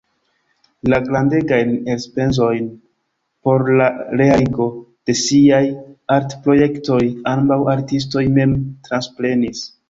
La 0.91 0.99
grandegajn 1.07 1.73
elspezojn 1.95 2.69
por 3.49 3.65
la 3.81 3.89
realigo 4.21 4.67
de 5.11 5.17
siaj 5.21 5.61
artprojektoj 6.17 6.99
ambaŭ 7.35 7.59
artistoj 7.75 8.25
mem 8.41 8.59
transprenis. 8.89 9.63